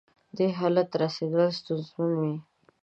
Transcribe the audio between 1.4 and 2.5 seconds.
ستونزمن وي.